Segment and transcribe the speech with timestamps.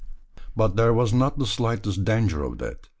[0.55, 2.87] But there was not the slightest danger of that.